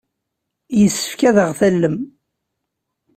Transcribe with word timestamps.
Yessefk 0.79 1.21
ad 1.29 1.37
aɣ-tallem. 1.43 1.97